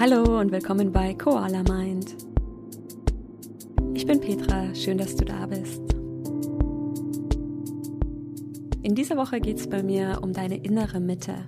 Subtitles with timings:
[0.00, 2.16] Hallo und willkommen bei Koala Mind.
[3.92, 5.82] Ich bin Petra, schön, dass du da bist.
[8.82, 11.46] In dieser Woche geht es bei mir um deine innere Mitte.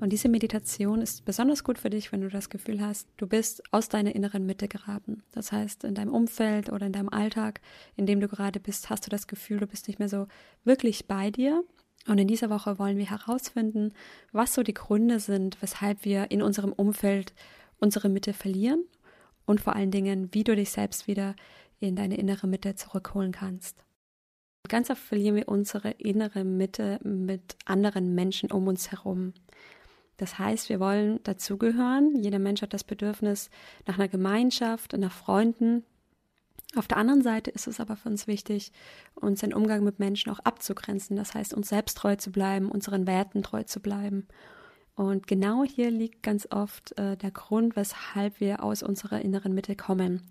[0.00, 3.62] Und diese Meditation ist besonders gut für dich, wenn du das Gefühl hast, du bist
[3.70, 5.22] aus deiner inneren Mitte geraten.
[5.30, 7.60] Das heißt, in deinem Umfeld oder in deinem Alltag,
[7.96, 10.26] in dem du gerade bist, hast du das Gefühl, du bist nicht mehr so
[10.64, 11.62] wirklich bei dir
[12.06, 13.92] und in dieser Woche wollen wir herausfinden,
[14.32, 17.32] was so die Gründe sind, weshalb wir in unserem Umfeld
[17.78, 18.84] unsere Mitte verlieren
[19.46, 21.34] und vor allen Dingen, wie du dich selbst wieder
[21.80, 23.76] in deine innere Mitte zurückholen kannst.
[24.68, 29.32] Ganz oft verlieren wir unsere innere Mitte mit anderen Menschen um uns herum.
[30.16, 32.22] Das heißt, wir wollen dazugehören.
[32.22, 33.50] Jeder Mensch hat das Bedürfnis
[33.86, 35.84] nach einer Gemeinschaft, nach Freunden,
[36.74, 38.72] auf der anderen Seite ist es aber für uns wichtig,
[39.14, 41.16] uns den Umgang mit Menschen auch abzugrenzen.
[41.16, 44.26] Das heißt, uns selbst treu zu bleiben, unseren Werten treu zu bleiben.
[44.94, 49.76] Und genau hier liegt ganz oft äh, der Grund, weshalb wir aus unserer inneren Mitte
[49.76, 50.22] kommen.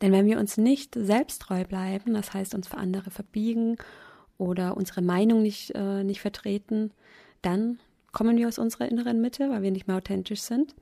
[0.00, 3.76] Denn wenn wir uns nicht selbst treu bleiben, das heißt uns für andere verbiegen
[4.38, 6.92] oder unsere Meinung nicht, äh, nicht vertreten,
[7.42, 7.78] dann
[8.12, 10.74] kommen wir aus unserer inneren Mitte, weil wir nicht mehr authentisch sind.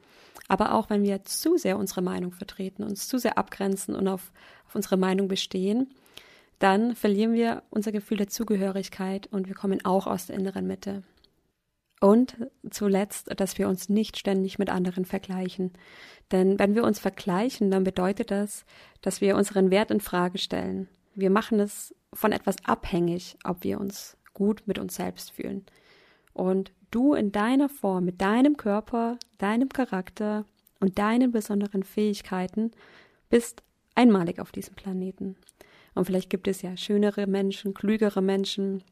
[0.47, 4.33] Aber auch wenn wir zu sehr unsere Meinung vertreten, uns zu sehr abgrenzen und auf,
[4.69, 5.89] auf unsere Meinung bestehen,
[6.59, 11.03] dann verlieren wir unser Gefühl der Zugehörigkeit und wir kommen auch aus der inneren Mitte.
[12.01, 12.37] Und
[12.71, 15.73] zuletzt, dass wir uns nicht ständig mit anderen vergleichen.
[16.31, 18.65] Denn wenn wir uns vergleichen, dann bedeutet das,
[19.01, 20.89] dass wir unseren Wert in Frage stellen.
[21.15, 25.67] Wir machen es von etwas abhängig, ob wir uns gut mit uns selbst fühlen.
[26.35, 30.45] Und du in deiner Form, mit deinem Körper, deinem Charakter
[30.79, 32.71] und deinen besonderen Fähigkeiten
[33.29, 33.65] bist
[33.99, 35.37] einmalig auf diesem Planeten.
[35.95, 38.85] Und vielleicht gibt es ja schönere Menschen, klügere Menschen,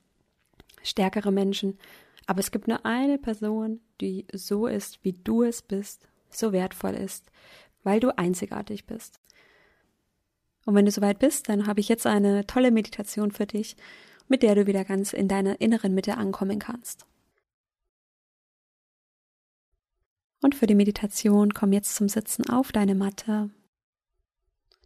[0.82, 1.78] stärkere Menschen,
[2.26, 6.94] aber es gibt nur eine Person, die so ist, wie du es bist, so wertvoll
[6.94, 7.30] ist,
[7.84, 9.20] weil du einzigartig bist.
[10.64, 13.76] Und wenn du soweit bist, dann habe ich jetzt eine tolle Meditation für dich,
[14.26, 17.06] mit der du wieder ganz in deiner inneren Mitte ankommen kannst.
[20.42, 23.50] Und für die Meditation komm jetzt zum Sitzen auf deine Matte.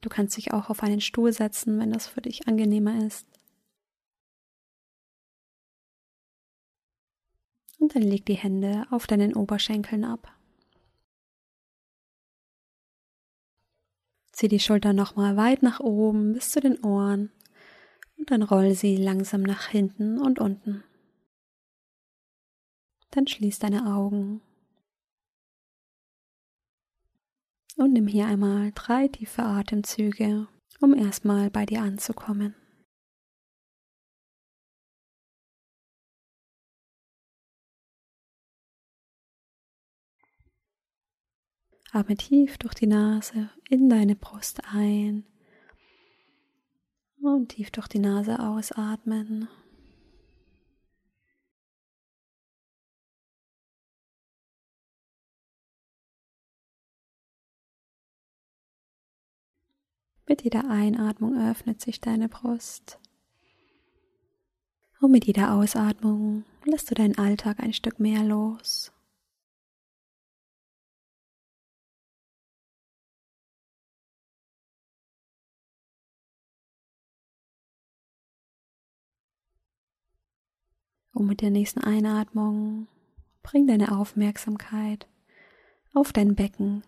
[0.01, 3.27] Du kannst dich auch auf einen Stuhl setzen, wenn das für dich angenehmer ist.
[7.79, 10.35] Und dann leg die Hände auf deinen Oberschenkeln ab.
[14.33, 17.31] Zieh die Schultern nochmal weit nach oben bis zu den Ohren
[18.17, 20.85] und dann roll sie langsam nach hinten und unten.
[23.11, 24.41] Dann schließ deine Augen
[27.81, 30.47] und nimm hier einmal drei tiefe Atemzüge,
[30.81, 32.55] um erstmal bei dir anzukommen.
[41.91, 45.25] Atme tief durch die Nase in deine Brust ein
[47.23, 49.49] und tief durch die Nase ausatmen.
[60.31, 63.01] Mit jeder Einatmung öffnet sich deine Brust.
[65.01, 68.93] Und mit jeder Ausatmung lässt du deinen Alltag ein Stück mehr los.
[81.13, 82.87] Und mit der nächsten Einatmung
[83.43, 85.09] bring deine Aufmerksamkeit
[85.93, 86.85] auf dein Becken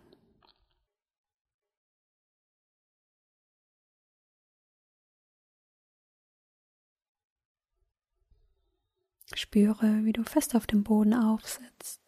[9.43, 12.01] Spüre, wie du fest auf dem Boden aufsitzt.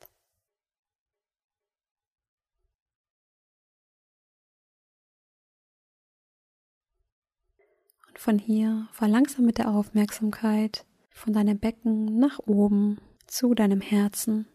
[8.08, 14.46] Und von hier verlangsam mit der Aufmerksamkeit von deinem Becken nach oben zu deinem Herzen.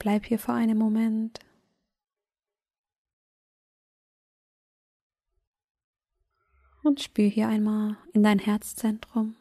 [0.00, 1.38] Bleib hier vor einem Moment.
[6.84, 9.36] Und spür hier einmal in dein Herzzentrum.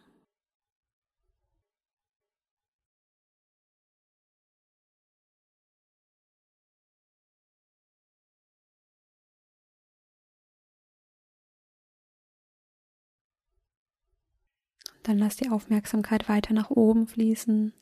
[15.03, 17.73] Dann lass die Aufmerksamkeit weiter nach oben fließen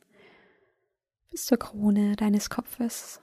[1.30, 3.20] bis zur Krone deines Kopfes.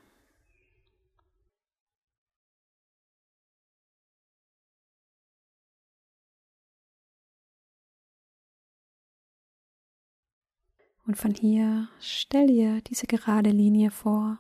[11.10, 14.38] Und von hier stell dir diese gerade Linie vor,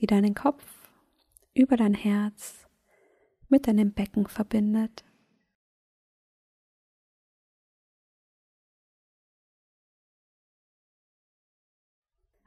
[0.00, 0.90] die deinen Kopf
[1.54, 2.66] über dein Herz
[3.48, 5.04] mit deinem Becken verbindet.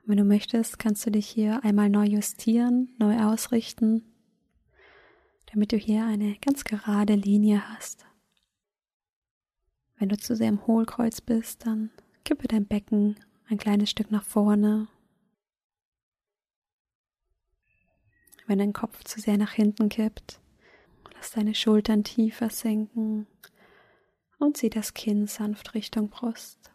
[0.03, 4.13] Wenn du möchtest, kannst du dich hier einmal neu justieren, neu ausrichten,
[5.53, 8.05] damit du hier eine ganz gerade Linie hast.
[9.95, 11.91] Wenn du zu sehr im Hohlkreuz bist, dann
[12.29, 13.15] kippe dein Becken
[13.47, 14.87] ein kleines Stück nach vorne.
[18.45, 20.39] Wenn dein Kopf zu sehr nach hinten kippt,
[21.15, 23.25] lass deine Schultern tiefer sinken
[24.37, 26.71] und zieh das Kinn sanft Richtung Brust.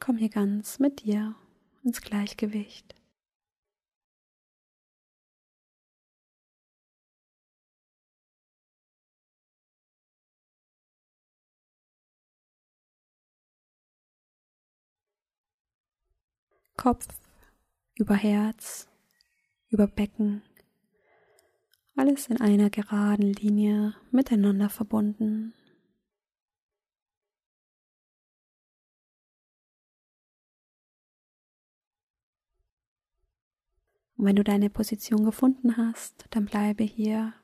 [0.00, 1.36] Komm hier ganz mit dir
[1.84, 2.96] ins Gleichgewicht.
[16.76, 17.06] Kopf
[17.96, 18.88] über Herz,
[19.68, 20.42] über Becken,
[21.96, 25.54] alles in einer geraden Linie miteinander verbunden.
[34.16, 37.34] Und wenn du deine Position gefunden hast, dann bleibe hier.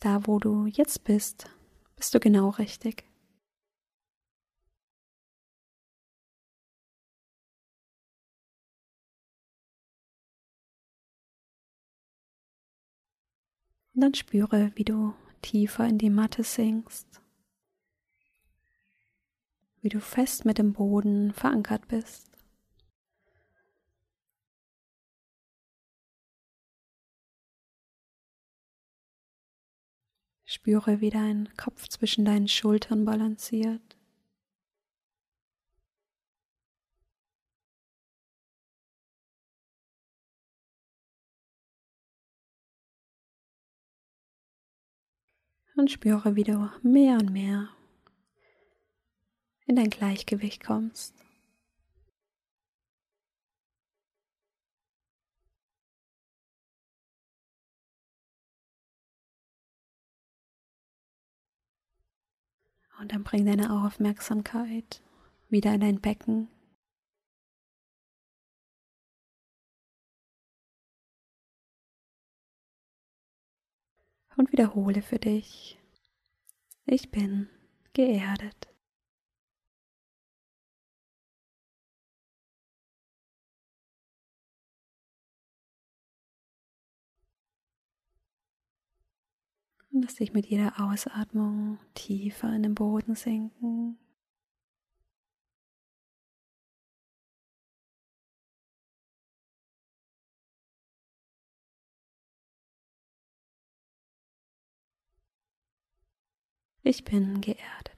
[0.00, 1.50] Da, wo du jetzt bist,
[1.96, 3.09] bist du genau richtig.
[14.00, 15.12] Und dann spüre, wie du
[15.42, 17.20] tiefer in die Matte sinkst,
[19.82, 22.30] wie du fest mit dem Boden verankert bist.
[30.46, 33.89] Spüre, wie dein Kopf zwischen deinen Schultern balanciert.
[45.80, 47.70] Und spüre, wie du mehr und mehr
[49.64, 51.14] in dein Gleichgewicht kommst.
[63.00, 65.00] Und dann bring deine Aufmerksamkeit
[65.48, 66.48] wieder in dein Becken.
[74.40, 75.78] Und wiederhole für dich,
[76.86, 77.50] ich bin
[77.92, 78.74] geerdet.
[89.90, 93.98] Lass dich mit jeder Ausatmung tiefer in den Boden sinken.
[106.82, 107.90] Ich bin geerdet.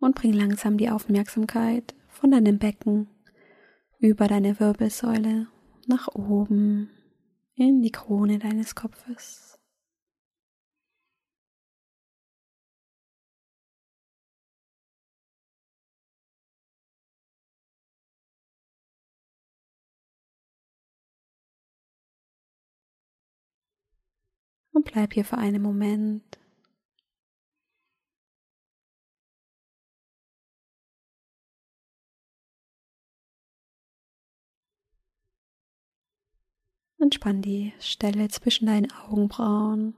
[0.00, 3.08] und bring langsam die Aufmerksamkeit von deinem Becken
[3.98, 5.46] über deine Wirbelsäule
[5.86, 6.90] nach oben
[7.54, 9.49] in die Krone deines Kopfes.
[24.72, 26.40] Und bleib hier für einen Moment
[37.00, 39.94] Entspann die Stelle zwischen deinen Augenbrauen.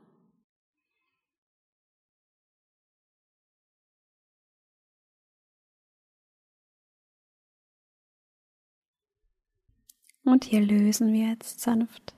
[10.25, 12.15] Und hier lösen wir jetzt sanft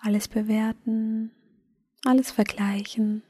[0.00, 1.30] alles bewerten,
[2.04, 3.22] alles vergleichen.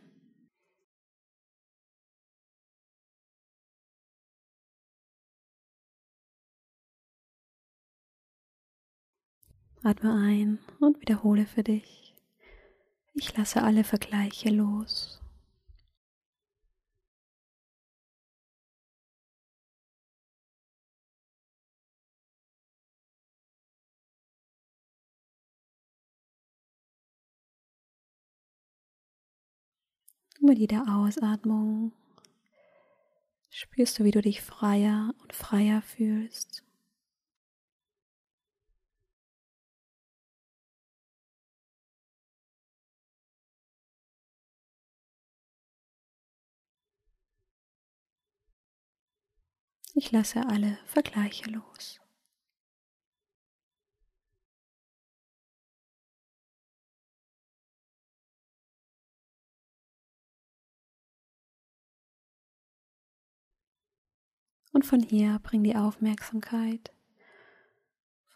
[9.82, 12.14] Atme ein und wiederhole für dich.
[13.14, 15.17] Ich lasse alle Vergleiche los.
[30.40, 31.92] Mit jeder Ausatmung
[33.50, 36.64] spürst du, wie du dich freier und freier fühlst.
[49.95, 52.00] Ich lasse alle Vergleiche los.
[64.72, 66.92] Und von hier bring die Aufmerksamkeit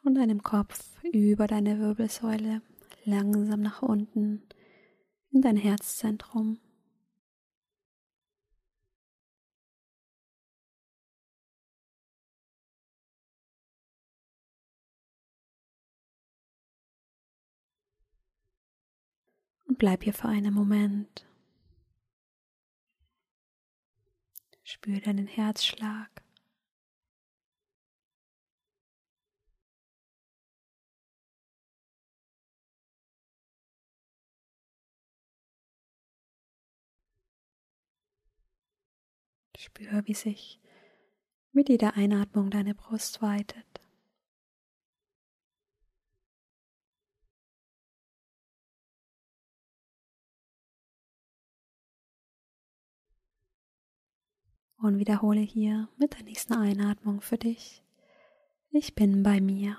[0.03, 2.63] von deinem Kopf über deine Wirbelsäule
[3.05, 4.43] langsam nach unten
[5.31, 6.59] in dein Herzzentrum.
[19.67, 21.27] Und bleib hier für einen Moment.
[24.65, 26.12] Spür deinen Herzschlag.
[39.75, 40.61] Spür, wie sich
[41.53, 43.65] mit jeder Einatmung deine Brust weitet.
[54.77, 57.83] Und wiederhole hier mit der nächsten Einatmung für dich.
[58.71, 59.79] Ich bin bei mir.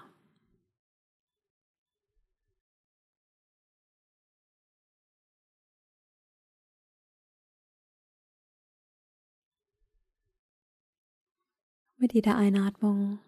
[12.03, 13.19] Mit jeder Einatmung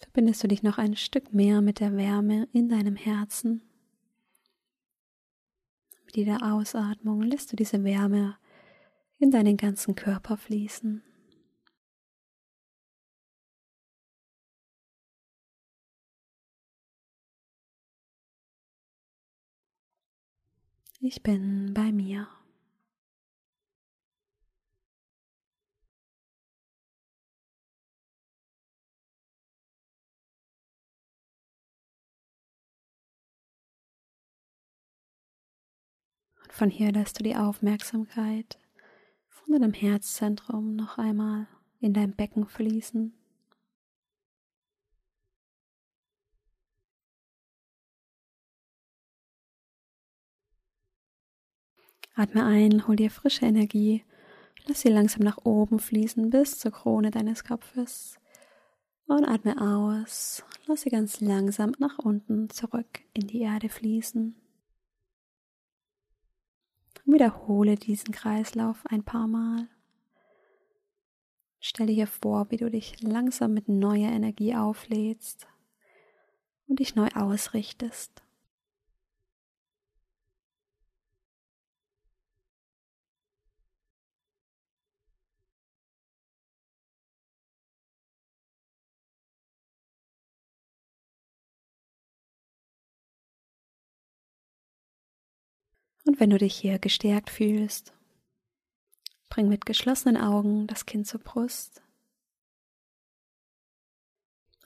[0.00, 3.62] verbindest du dich noch ein Stück mehr mit der Wärme in deinem Herzen.
[6.04, 8.36] Mit jeder Ausatmung lässt du diese Wärme
[9.18, 11.02] in deinen ganzen Körper fließen.
[21.00, 22.28] Ich bin bei mir.
[36.56, 38.58] Von hier lässt du die Aufmerksamkeit
[39.28, 41.48] von deinem Herzzentrum noch einmal
[41.80, 43.12] in dein Becken fließen.
[52.14, 54.02] Atme ein, hol dir frische Energie,
[54.64, 58.18] lass sie langsam nach oben fließen bis zur Krone deines Kopfes.
[59.06, 64.45] Und atme aus, lass sie ganz langsam nach unten zurück in die Erde fließen.
[67.06, 69.68] Wiederhole diesen Kreislauf ein paar Mal.
[71.60, 75.46] Stelle dir vor, wie du dich langsam mit neuer Energie auflädst
[76.66, 78.25] und dich neu ausrichtest.
[96.06, 97.92] Und wenn du dich hier gestärkt fühlst,
[99.28, 101.82] bring mit geschlossenen Augen das Kind zur Brust.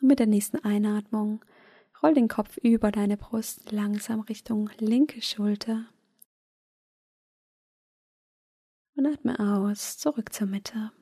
[0.01, 1.43] Und mit der nächsten Einatmung
[2.03, 5.87] roll den Kopf über deine Brust langsam Richtung linke Schulter.
[8.95, 10.93] Und atme aus, zurück zur Mitte.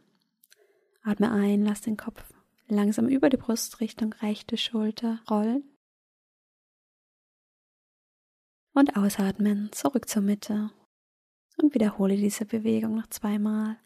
[1.03, 2.33] Atme ein, lass den Kopf
[2.69, 5.65] langsam über die Brust Richtung rechte Schulter rollen.
[8.79, 10.71] Und ausatmen, zurück zur Mitte
[11.61, 13.77] und wiederhole diese Bewegung noch zweimal.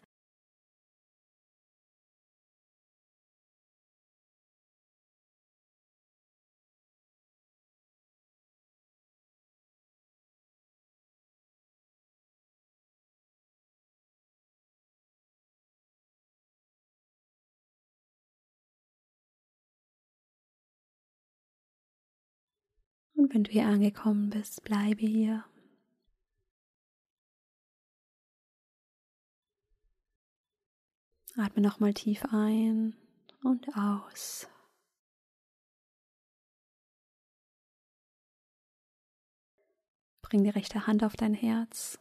[23.23, 25.45] Und wenn du hier angekommen bist, bleibe hier.
[31.37, 32.97] Atme nochmal tief ein
[33.41, 34.49] und aus.
[40.21, 41.99] Bring die rechte Hand auf dein Herz,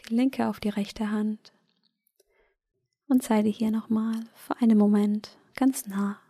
[0.00, 1.52] die linke auf die rechte Hand
[3.06, 6.23] und sei dir hier nochmal für einen Moment ganz nah.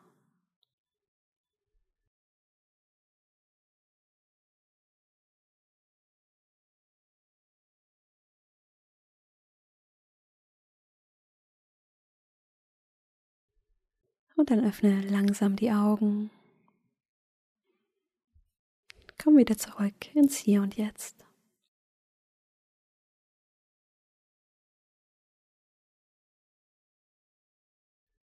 [14.36, 16.30] Und dann öffne langsam die Augen.
[19.22, 21.24] Komm wieder zurück ins Hier und Jetzt.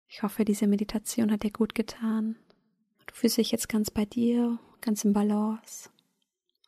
[0.08, 2.38] Ich hoffe, diese Meditation hat dir gut getan.
[3.06, 5.90] Du fühlst dich jetzt ganz bei dir, ganz im Balance.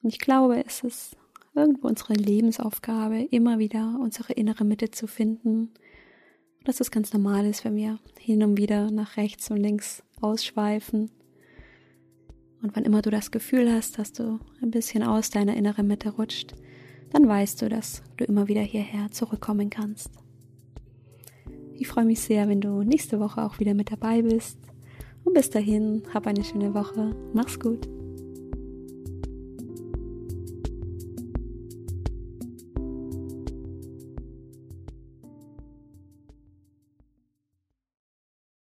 [0.04, 1.16] Und ich glaube, es ist
[1.56, 5.74] irgendwo unsere Lebensaufgabe, immer wieder unsere innere Mitte zu finden.
[6.68, 11.10] Dass es ganz normal ist, wenn wir hin und wieder nach rechts und links ausschweifen.
[12.62, 16.10] Und wann immer du das Gefühl hast, dass du ein bisschen aus deiner inneren Mitte
[16.10, 16.56] rutscht,
[17.12, 20.12] dann weißt du, dass du immer wieder hierher zurückkommen kannst.
[21.74, 24.60] Ich freue mich sehr, wenn du nächste Woche auch wieder mit dabei bist.
[25.24, 27.16] Und bis dahin, hab eine schöne Woche.
[27.34, 27.88] Mach's gut.